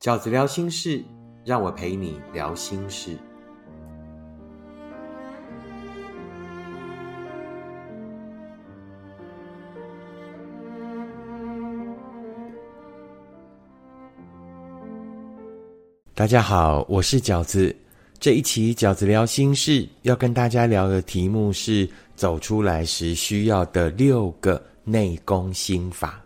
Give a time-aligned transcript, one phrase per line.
[0.00, 1.04] 饺子聊心事，
[1.44, 3.18] 让我陪你聊心事。
[16.14, 17.76] 大家好，我是饺子。
[18.18, 21.86] 这一期饺子聊心事要跟大家聊的题目是
[22.16, 26.18] 走出来时需要的六个内功心法。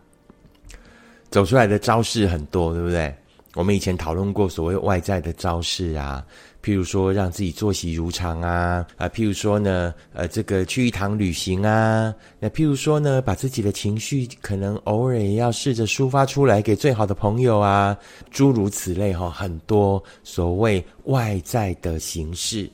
[1.29, 3.13] 走出来的招式很多，对不对？
[3.55, 6.23] 我们以前讨论过所谓外在的招式啊，
[6.61, 17.97] 譬如说让自己作息如常啊，啊，譬如说呢，呃，这个去一趟旅行啊，那譬如说呢，把自己的情绪可能偶尔也要试着抒发出来给最好的朋友啊，
[18.29, 22.69] 诸如此类哈，很多所谓外在的形式，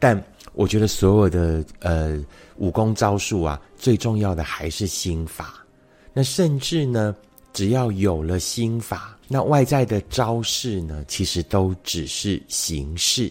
[0.00, 0.20] 但
[0.54, 2.20] 我觉得所有的呃
[2.56, 5.64] 武功招数啊，最重要的还是心法，
[6.12, 7.14] 那甚至呢。
[7.52, 13.30] 只要有了心法，那外在的招式呢，其实都只是形式。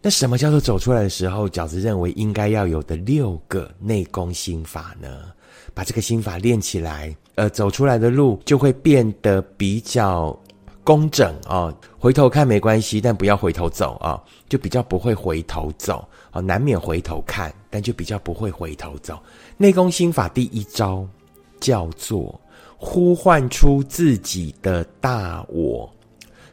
[0.00, 5.32] 那什么叫做走出来的时候，饺子认为应该要有的六个内功心法呢？
[5.74, 10.36] 把这个心法练起来，呃，走出来的路就会变得比较
[10.82, 11.72] 工整啊。
[11.98, 16.40] 回头看没关系，但不要回头走啊，就比较不会回头走啊。
[16.40, 19.18] 难免回头看，但就比较不会回头走。
[19.56, 21.06] 内功心法第一招
[21.60, 22.38] 叫做。
[22.84, 25.88] 呼唤出自己的大我。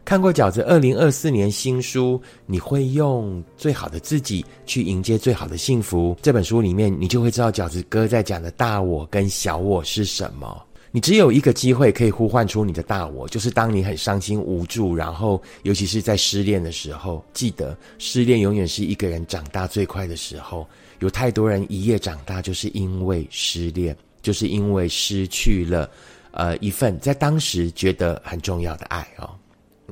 [0.05, 6.15] 看过饺子二零二四年新书，你会用最好的自己去迎接最好的幸福。
[6.21, 10.63] 这本书里面，你就会知道饺子哥在讲的大我跟小我是什么。
[10.91, 17.25] 你只有一个机会可以呼唤出你的大我，就是当你很伤心无助，然后尤其是在失恋的时候。
[17.33, 20.65] 记得，失恋永远是一个人长大最快的时候。
[20.99, 25.89] 有太多人一夜长大，就是因为失恋，就是因为失去了。
[26.31, 29.29] 呃，一份在当时觉得很重要的爱哦，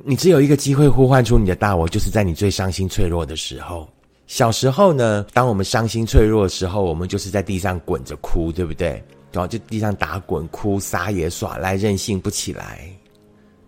[0.04, 3.88] 你只有一个机会呼唤出你的大我，就是在你最伤心脆弱的时候。
[4.26, 9.02] 小时候呢，当我们伤心脆弱的时候，我们就是在地上滚着哭，对不对？
[9.32, 12.88] 然后就地上打滚哭，撒野耍赖，任性不起来。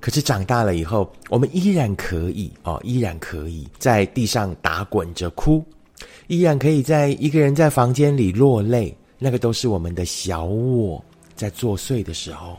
[0.01, 5.65] 可是长大了以后，我们依然可以哦，依然可以在地上打滚着哭，
[6.29, 11.03] 依然可以在一个人在房间里落泪，那个都是我们的小我。
[11.41, 12.59] 在作祟的时候，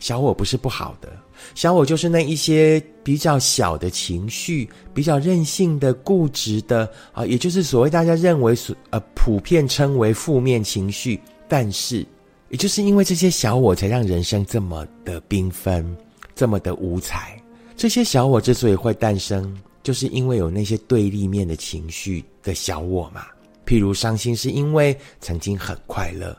[0.00, 1.08] 小我不是不好的，
[1.54, 11.20] 小我就是那一些比较小的情绪，比较任性的、固执的啊，也就是所谓大家认为所呃普遍称为负面情绪。
[11.46, 12.04] 但是，
[12.48, 15.96] 也就是因为这些小我，才让人生这么的缤纷，
[16.34, 17.40] 这么的五彩。
[17.76, 23.26] 这些小我之所以会诞生，就是因为有那些对立面的情绪的小我嘛。
[23.64, 26.36] 譬如伤心，是因为曾经很快乐。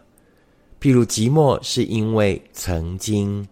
[0.82, 3.48] 譬如寂寞，是因为曾经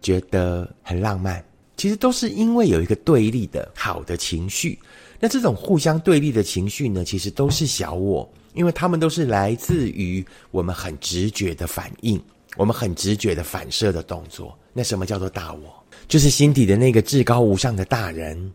[0.00, 1.44] 觉得很浪漫，
[1.76, 4.78] 其实都是因为有一个对立的好的情绪。
[5.20, 12.20] 那这种互相对立的情绪呢，其实都是小我，因为他们都是来自于我们很直觉的反应，
[12.56, 14.58] 我们很直觉的反射的动作。
[14.72, 15.84] 那什么叫做大我？
[16.08, 18.52] 就是心底的那个至高无上的大人。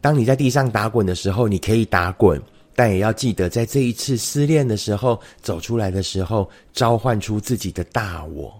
[0.00, 2.40] 当你在地上打滚的时候，你可以打滚。
[2.74, 8.52] 但也要记得，在这一次失恋的时候，走出来的时候，召唤出自己的大我。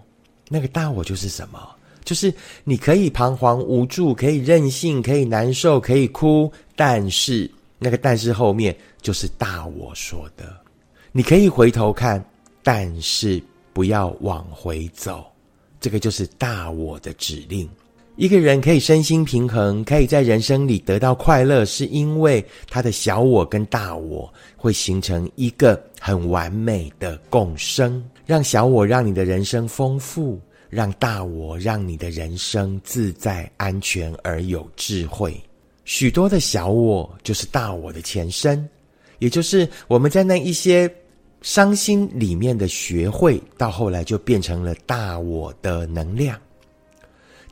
[0.47, 1.59] 那个大我就是什么？
[2.03, 2.33] 就是
[2.63, 6.51] 你可以彷徨无助，可以任性，可以难受，可以哭。
[6.75, 7.49] 但是
[7.79, 10.55] 那个但是后面就是大我说的，
[11.11, 12.23] 你可以回头看，
[12.61, 13.41] 但是
[13.73, 15.25] 不要往回走。
[15.81, 17.69] 这个就是大我的指令。
[18.17, 30.39] 一个人可以身心平衡，可以在人生里得到快乐，是因为他的小我跟大我会形成一个很完美的共生，让小我让你的人生丰富，
[30.69, 35.35] 让大我让你的人生自在、安全而有智慧。
[35.83, 38.65] 许多的小我就是大我的前身，
[39.19, 40.89] 也就是我们在那一些
[41.41, 46.39] 伤心里面的学会，到后来就变成了大我的能量。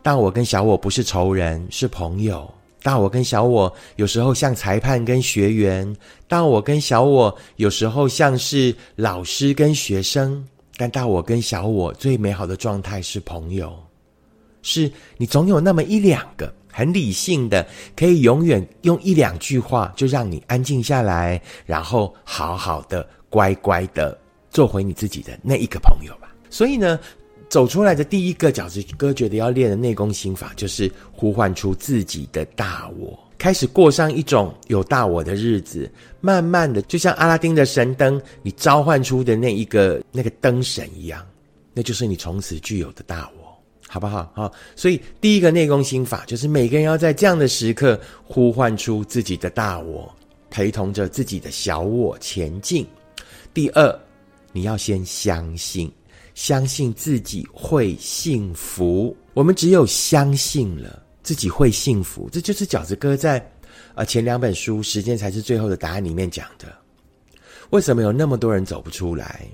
[0.04, 2.54] 大我跟小我不是仇人，是朋友。
[2.84, 5.96] 大我跟小我有时候像裁判跟学员，
[6.28, 10.46] 大我跟小我有时候像是老师跟学生。
[10.76, 13.74] 但大我跟小我最美好的状态是朋友，
[14.62, 17.66] 是你总有那么一两个很理性的，
[17.96, 24.18] 可以永远用一两句话就让你安静下来，然后好好的、乖乖的
[24.50, 26.36] 做回你自己的那一个朋友吧。
[26.50, 27.00] 所以呢。
[27.54, 35.88] 走出来的第一个饺子哥觉得要练的内功心法，就是呼唤出自己的大我，开始过上一种有大我的日子。
[36.20, 41.24] 慢慢的，就像阿拉丁的神灯，你召唤出的那一个那个灯神一样，
[41.76, 43.56] 那就是你从此具有的大我。
[43.88, 44.32] 好不好？
[44.34, 50.12] 好，所以第一个内功心法就是每个人要在这样的时刻呼唤出自己的大我，
[50.50, 52.84] 陪同着自己的小我前进。
[53.54, 54.00] 第二，
[54.52, 55.92] 你要先相信，
[56.36, 59.16] 相信自己会幸福。
[59.34, 63.46] 我们只有相信了自己会幸福，这就是饺子哥在
[63.96, 66.68] 呃前两本书《时间才是最后的答案》里面讲的。
[67.70, 69.48] 为什么有那么多人走不出来？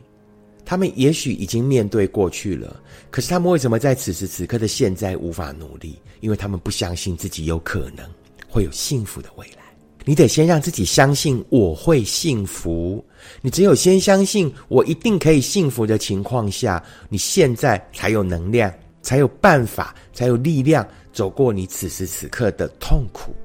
[0.66, 2.80] 他们也许已经面对过去了，
[3.10, 5.98] 可是他们为什么在此时此刻的现在无法努力？
[6.20, 8.08] 因为他们不相信自己有可能
[8.48, 9.69] 会有幸福的未来。
[10.10, 13.06] 你得先让自己相信我会幸福。
[13.44, 18.74] 你只有先相信我一定可以幸福的情况下，你现在才有能量，
[19.04, 20.84] 才有办法，才有力量
[21.14, 23.36] 走过你此时此刻的痛苦。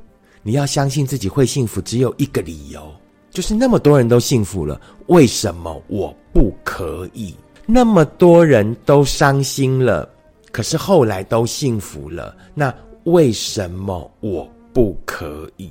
[0.42, 2.90] 你要相信自己会幸福，只有一个理由。
[3.30, 7.34] 就是那么多人都幸福了，为什么我不可以？
[7.66, 10.08] 那么多人都伤心了，
[10.50, 15.70] 可是后来都幸福了，那为什么我不可以？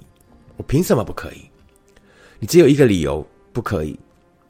[0.63, 1.41] 凭什么不可以？
[2.39, 3.97] 你只有一个理由不可以，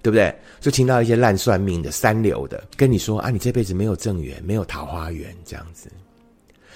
[0.02, 0.34] 对不对？
[0.60, 5.92] 就听到一些烂算命的、三流的跟你说啊，你这辈子没有正缘，没有桃花源，这样子。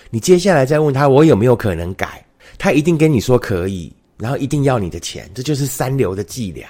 [0.10, 2.26] 你接下来再问他，我有没有可能改？
[2.58, 3.92] 他一定跟你说可以。
[4.20, 6.68] 然后一定要你的钱，这就是三流的伎俩。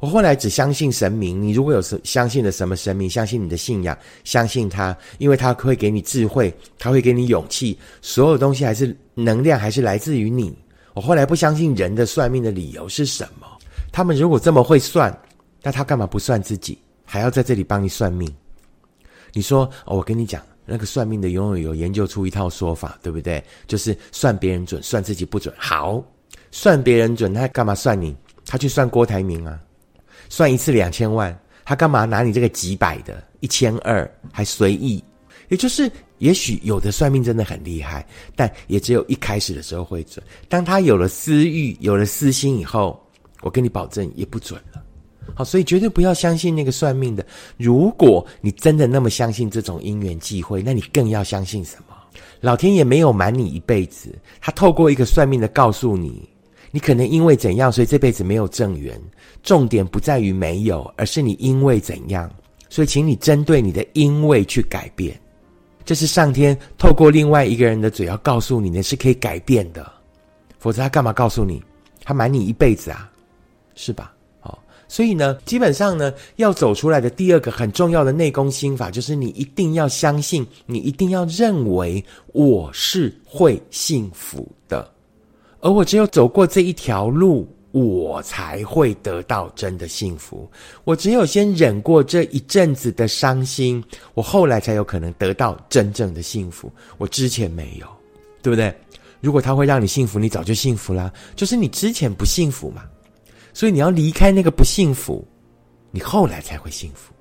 [0.00, 1.40] 我后来只相信神明。
[1.40, 7.78] 你如果有什相信的什么神明，相信你的信仰，相信他，因为他会给你智慧，他会给你勇气。
[8.02, 10.54] 所有东西还是能量，还是来自于你。
[10.98, 13.46] 我后来不相信人的算命的理由是什么？
[13.92, 15.16] 他们如果这么会算，
[15.62, 18.28] 那他干嘛不算自己，还要在这里帮你算命？
[19.32, 20.42] 你说，我跟你讲。
[20.66, 23.42] 那个算命的永远有研究出一套说法，对不对？
[23.68, 25.54] 就是算别人准，算自己不准。
[25.56, 26.02] 好，
[26.50, 28.16] 算别人准，他干嘛算你？
[28.44, 29.56] 他去算郭台铭啊，
[30.28, 35.02] 算一次两千万，他干嘛拿你这个几百的、一千二还随意？
[35.46, 38.06] 也就是，也许有的算命真的很厉害，
[38.36, 40.24] 但也只有一开始的时候会准。
[40.48, 43.00] 当他有了私欲、有了私心以后，
[43.40, 44.82] 我跟你保证也不准了。
[45.34, 47.24] 好，所以绝对不要相信那个算命的。
[47.56, 51.94] 如果你真的那么相信这种因缘际会，那你更要相信什么？
[52.40, 56.28] 老天爷没有瞒你一辈子，他透过一个算命的告诉你，
[56.70, 59.00] 你可能因为怎样，所以这辈子没有正缘。
[59.42, 62.28] 重点不在于没有，而是你因为怎样。
[62.70, 65.18] 所以，请你针对你的因为去改变。
[65.88, 69.90] 这是上天透过另外一个人的嘴要告诉你的，是可以改变的。
[70.58, 71.62] 否则他干嘛告诉你？
[72.04, 73.10] 他瞒你一辈子啊，
[73.74, 74.12] 是吧？
[74.42, 82.04] 哦所以呢，基本上呢，要走出来的第二个很重要的内功心法，就是你一定要相信，你一定要认为
[82.34, 84.92] 我是会幸福的，
[85.60, 90.50] 而我只有走过这一条路，我才会得到真的幸福。
[90.84, 93.82] 我只有先忍过这一阵子的伤心，
[94.14, 96.72] 我后来才有可能得到真正的幸福。
[96.96, 97.86] 我之前没有，
[98.42, 98.74] 对不对？
[99.20, 101.12] 如果他会让你幸福，你早就幸福啦。
[101.34, 102.84] 就是你之前不幸福嘛。
[103.52, 105.26] 所以你要离开那个不幸福，
[105.90, 107.12] 你后来才会幸福。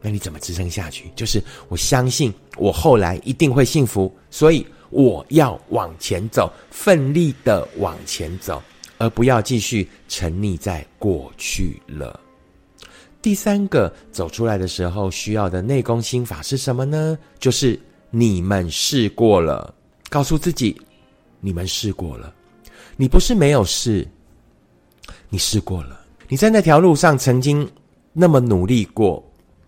[0.00, 1.10] 那你怎么支撑下去？
[1.16, 8.62] 就是我相信我后来一定会幸福，所以我要往前走，奋力的往前走，
[8.98, 12.18] 而不要继续沉溺在过去了。
[13.20, 17.18] 第三个走出来的时候需要的内功心法是什么呢？
[17.38, 17.78] 就是
[18.10, 19.74] 你们试过了，
[20.08, 20.80] 告诉自己
[21.40, 22.32] 你们试过了，
[22.96, 24.06] 你不是没有试。
[25.28, 27.68] 你试过了，你在那条路上曾经
[28.12, 29.22] 那么努力过，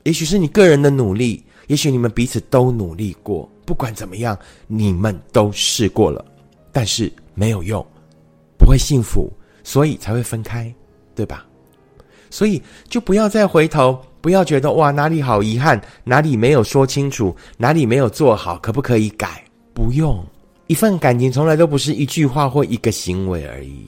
[0.05, 3.51] 也许是你个人的努力，也许你们彼此都努力过。
[3.67, 6.25] 不管怎么样，你们都试过了，
[6.73, 7.85] 但是没有用，
[8.59, 10.73] 不会幸福，所以才会分开，
[11.15, 11.47] 对吧？
[12.31, 19.43] 所以就不要再回头，不要觉得哇哪里好遗憾，哪里没有说清楚，哪里没有做好，可不可以改？
[19.73, 20.23] 不用，
[20.67, 23.87] 一份感情从来都不是一句话或一个行为而已。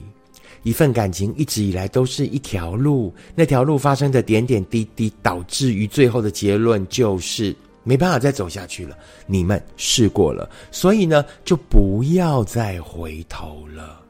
[0.63, 8.95] 一份感情一直以来都是一条路，那条路发生的点点滴滴，导致于最后的结论就是没办法再走下去了。
[9.25, 14.00] 你们试过了，所以呢，就不要再回头了，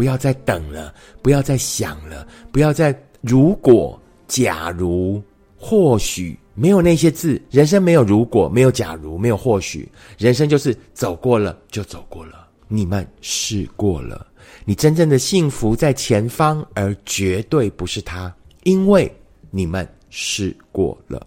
[0.00, 5.22] 不要再等了，不要再想了，不要再如果、假如、
[5.58, 12.48] 或许，没有那些字，人生没有如果，没有假如，没有或许，人生就是走过了就走过了。
[12.66, 14.26] 你们试过了。
[14.64, 19.14] 你真正的幸福在前方，而绝对不是他，因为
[19.50, 21.26] 你们试过了。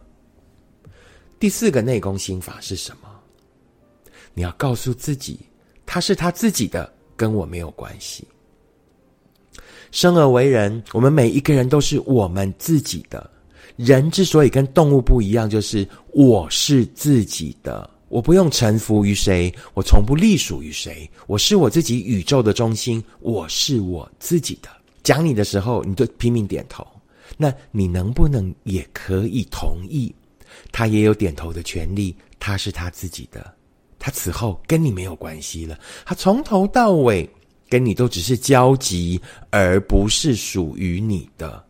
[1.40, 3.08] 第四个内功心法是什么？
[4.34, 5.42] 你要告诉自己，
[5.86, 8.28] 他是他自己的，跟我没有关系。
[9.94, 13.30] 生而为人，我们每一个人都是我们自己的。
[13.76, 24.70] 人之所以跟动物不一样，就是我是自己的，我不用臣服于谁，我从不隶属于谁，我是我自己宇宙的中心，我是我自己的。
[25.04, 26.86] 讲你的时候，你就拼命点头。
[27.38, 30.14] 那你能不能也可以同意？
[30.72, 33.54] 他也有点头的权利，他是他自己的，
[34.00, 35.78] 他此后跟你没有关系了。
[36.04, 37.30] 他从头到尾
[37.74, 41.66] 跟你都只是交集，而不是属于你的。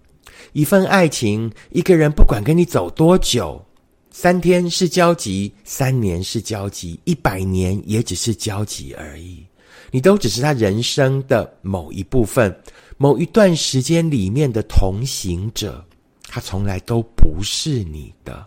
[0.51, 3.65] 一份爱情，一个人不管跟你走多久，
[4.11, 9.45] 三天是交集，三年是交集，一百年也只是交集而已。
[9.91, 12.53] 你都只是他人生的某一部分。
[12.97, 15.81] 某一段时间里面的同行者，
[16.27, 18.45] 他从来都不是你的，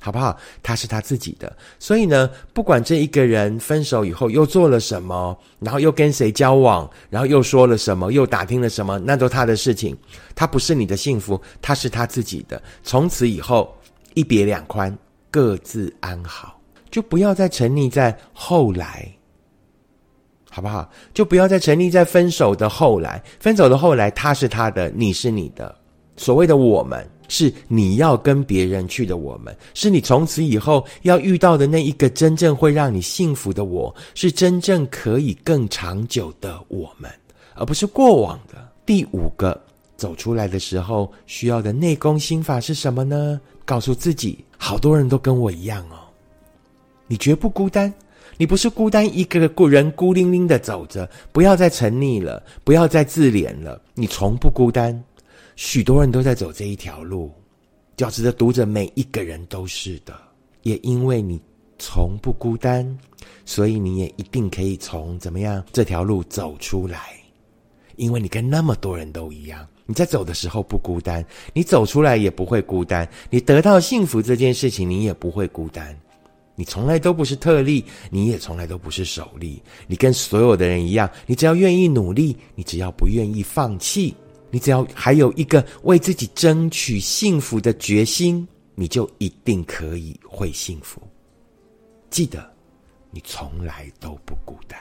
[0.00, 0.36] 好不好？
[0.62, 1.54] 他是他自己的。
[1.78, 9.96] 所以呢，不管这一个人分手以后又做了什么，然后又跟谁交往，然后又说了什么，又打听了什么，那都他的事情。
[10.34, 12.62] 他不是你的幸福，他是他自己的。
[12.82, 13.76] 从此以后，
[14.14, 14.96] 一别两宽，
[15.30, 19.12] 各自安好，就不要再沉溺在后来。
[20.50, 20.90] 好不好？
[21.14, 23.22] 就不要再沉溺在分手的后来。
[23.38, 25.72] 分手的后来，他是他的，你是你的。
[26.16, 29.16] 所谓的我们，是你要跟别人去的。
[29.16, 37.10] 我们是你从此以后要遇到的那一个真正会让你幸福的我，是真正可以更长久的我们，
[37.54, 38.66] 而不是过往的。
[38.84, 39.60] 第五个，
[39.96, 43.40] 走出来的时候需要的内功心法是什么呢？
[43.64, 46.08] 告诉自己，好多人都跟我一样哦，
[47.06, 47.92] 你绝不孤单。
[48.40, 53.82] 你不是孤单一个孤人，孤零零的走着，不要再沉溺了，不要再自怜了。
[53.94, 55.02] 你从不孤单，
[55.58, 57.32] 许多人都在走这一条路。
[57.96, 60.16] 饺子的读者每一个人都是的，
[60.62, 61.40] 也因为你
[61.80, 62.96] 从不孤单，
[63.44, 67.18] 所以你也一定可以从怎么样这条路走出来。
[67.96, 75.98] 因为你跟那么多人都一样，你在走的时候不孤单，你走出来也不会孤单，你得到幸福这件事情，你也不会孤单。
[76.54, 79.60] 你从来都不是特例，你也从来都不是首例。
[79.88, 84.14] 你跟所有的人一样，你只要愿意努力，你只要不愿意放弃，
[84.50, 91.02] 你只要还有一个为自己争取幸福的决心，你就一定可以会幸福。
[92.10, 92.50] 记得，
[93.10, 94.78] 你从来都不孤单。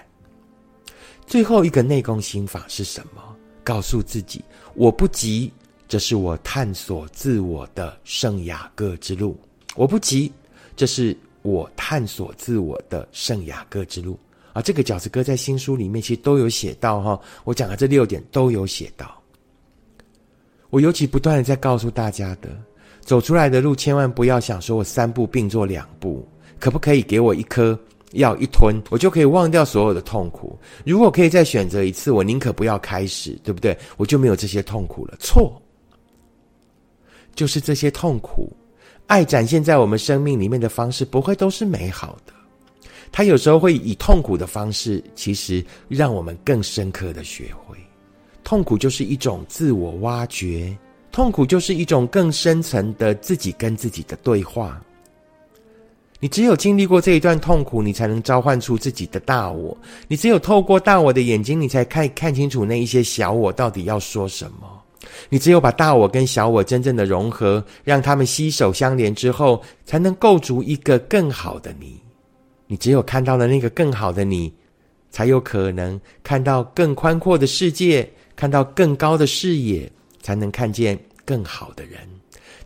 [1.25, 3.21] 最后一个内功心法是什么？
[3.63, 4.43] 告诉自己，
[4.75, 5.51] 我不急，
[5.88, 9.38] 这是我探索自我的圣雅各之路。
[9.75, 10.31] 我不急，
[10.75, 11.17] 这是。
[11.43, 14.19] 我探索自我的圣雅各之路
[14.51, 17.17] 啊，这个饺子哥在新书里面其实都有写到哈。
[17.45, 19.21] 我讲的这六点都有写到。
[20.69, 22.50] 我尤其不断的在告诉大家的，
[23.01, 26.27] 走出来的路千万不要想说我三步并作两步，
[26.59, 27.79] 可不可以给我一颗
[28.13, 30.57] 药一吞，我就可以忘掉所有的痛苦？
[30.86, 33.77] 如果可以再选择一次，我宁可不要开始，对不对？
[33.95, 35.15] 我就没有这些痛苦了。
[35.19, 35.62] 错，
[37.36, 38.51] 就是这些痛苦。
[39.07, 42.33] 爱展现在我们生命里面的方式，不会都是美好的。
[43.09, 47.77] 它有时候会以痛苦的方式，其实让我们更深刻的学会。
[48.48, 50.74] 痛苦就是一种自我挖掘，
[51.12, 54.82] 痛苦就是一种更深层的自己跟自己的对话。
[56.22, 59.77] 你只有经历过这一段痛苦，你才能召唤出自己的大我。
[60.08, 64.82] 你只有透过大我的眼睛，你才看看清楚那一些小我到底要说什么。
[65.27, 72.00] 你只有把大我跟小我真正的融合，让他们携手相连之后，才能构筑一个更好的你。
[72.66, 74.54] 你只有看到了那个更好的你，
[75.12, 79.91] 才有可能看到更宽阔的世界，看到更高的视野，
[80.22, 82.00] 才能看见更好的人。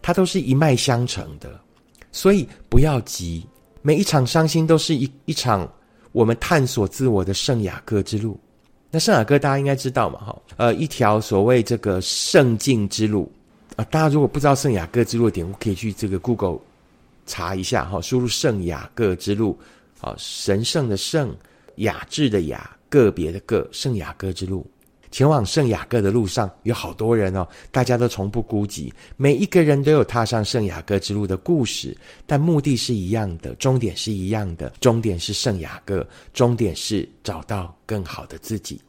[0.04, 1.60] 它都是一脉相承的，
[2.12, 3.44] 所以不要急。
[3.82, 5.68] 每一场伤心都是一一场
[6.12, 8.40] 我们探索自我的圣雅各之路。
[8.92, 10.20] 那圣雅各大家应该知道嘛？
[10.20, 13.32] 哈，呃，一条所谓这个圣境之路
[13.78, 16.60] 啊，大家如果不知道圣雅各之路的点，我可以去这个 Google
[17.26, 19.58] 查一下哈，输入圣雅各之路，
[20.02, 21.34] 啊，神圣的圣，
[21.78, 24.70] 雅致的雅，个别的个，圣雅各之路。
[25.12, 38.80] 前往圣雅各的路上有好多人哦，大家都从不孤寂，每一个人都有踏上圣雅各之路的故事，但目的是一样的，终点是一样的，终点是圣雅各，终点是找到更好的自己。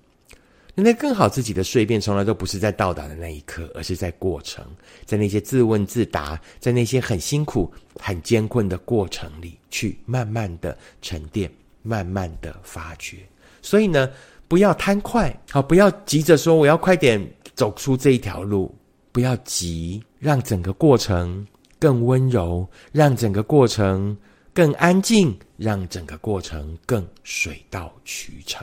[0.74, 4.64] 那更好自己的蜕变，从来都不是在到达的那一刻，而是在过程，
[5.04, 11.50] 在那些自问自答，在那些很辛苦、很艰困的过程里，去慢慢的沉淀，
[11.82, 13.18] 慢慢的发掘。
[13.60, 14.08] 所以呢。
[14.52, 17.18] 不要贪快，好，不要急着说我要快点
[17.54, 18.70] 走出这一条路，
[19.10, 21.46] 不要急，让整个过程
[21.78, 24.14] 更温柔，让整个过程
[24.52, 28.62] 更安静，让整个过程更水到渠成。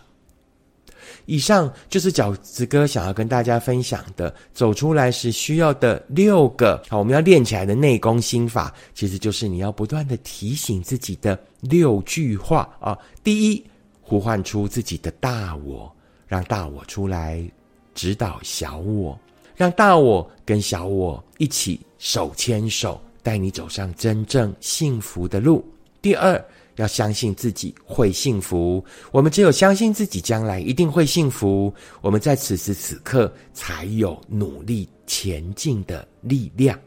[1.26, 12.96] 以上就是饺子哥想要跟大家分享的，走出来时需要的六个好，我们要练起来的内功心法，其实就是你要不断的提醒自己的六句话啊。
[13.24, 13.66] 第一，
[14.10, 15.90] 呼唤出自己的大我，
[16.28, 17.48] 让大我出来
[17.94, 19.18] 指导小我，
[19.56, 25.64] 让大我跟小我一起手牵手，带你走上真正幸福的路。
[26.02, 26.44] 第二。
[26.76, 36.80] 要相信自己会幸福，我们只有相信自己将来一定会幸福，我们在此时此刻才有努力前进的力量。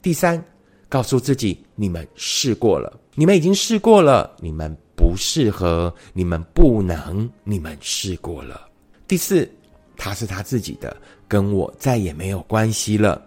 [0.00, 0.40] 第三，
[0.88, 8.68] 告诉自己你们试过了，你们已经试过了，你们不适合，你们不能，你们试过了。
[9.06, 9.48] 第四，
[9.96, 10.94] 他是他自己的，
[11.28, 13.24] 跟我再也没有关系了。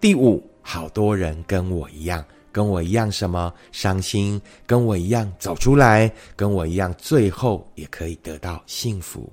[0.00, 2.24] 第五，好多人跟我一样。
[2.50, 4.40] 跟我一样什么伤心？
[4.64, 9.32] 跟我一样走出来，跟我一样最后也可以得到幸福。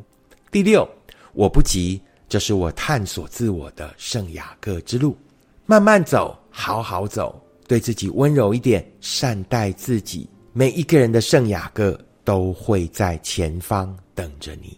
[0.51, 0.87] 第六，
[1.33, 5.15] 我不急，这是我探索自我的圣雅各之路，
[5.67, 10.27] 慢慢走，好好走，对自己温柔一点，善待自己。
[10.53, 14.77] 每一个人的圣雅各都会在前方等着你。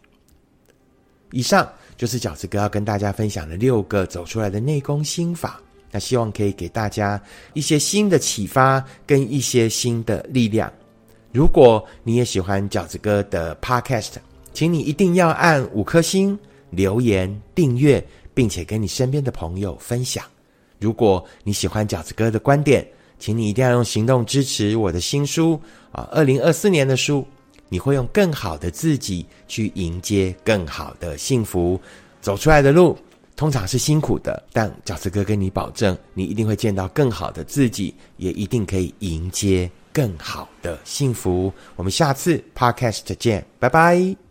[1.32, 5.60] 以上就是饺子哥要跟大家分享的六个走出来的内功心法。
[5.92, 7.22] 那希望可以给大家
[7.54, 10.72] 一些新的启发跟一些新的力量。
[11.32, 14.14] 如果你也喜欢饺子哥的 Podcast，
[14.54, 16.38] 请你一定要按五颗星、
[16.72, 18.04] 留言、订阅，
[18.34, 20.24] 并且跟你身边的朋友分享。
[20.80, 22.88] 如果你喜欢饺子哥的观点，
[23.20, 25.60] 请你一定要用行动支持我的新书
[25.92, 27.26] 啊，二零二四年的书，
[27.70, 31.80] 你会用更好的自己去迎接更好的幸福，
[32.22, 32.98] 走出来的路。
[33.36, 41.52] 通常是辛苦的，但饺子哥跟你保证，你一定会见到更好的自己，也一定可以迎接更好的幸福。
[41.76, 44.24] 我们下次 podcast 见，拜拜。